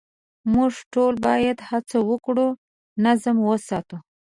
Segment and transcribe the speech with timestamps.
[0.53, 2.47] موږ ټول باید هڅه وکړو
[3.05, 3.97] نظم وساتو.